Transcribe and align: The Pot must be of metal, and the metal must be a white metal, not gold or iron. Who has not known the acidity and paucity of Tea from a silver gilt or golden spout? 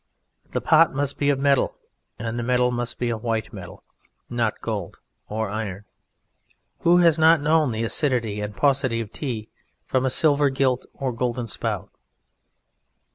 The 0.53 0.61
Pot 0.61 0.95
must 0.95 1.19
be 1.19 1.29
of 1.29 1.37
metal, 1.37 1.75
and 2.17 2.39
the 2.39 2.41
metal 2.41 2.71
must 2.71 2.97
be 2.97 3.09
a 3.09 3.17
white 3.17 3.53
metal, 3.53 3.83
not 4.31 4.59
gold 4.59 4.97
or 5.29 5.51
iron. 5.51 5.85
Who 6.79 6.97
has 6.97 7.19
not 7.19 7.39
known 7.39 7.71
the 7.71 7.83
acidity 7.83 8.41
and 8.41 8.55
paucity 8.57 8.99
of 8.99 9.11
Tea 9.13 9.47
from 9.85 10.03
a 10.03 10.09
silver 10.09 10.49
gilt 10.49 10.87
or 10.95 11.11
golden 11.13 11.45
spout? 11.45 11.91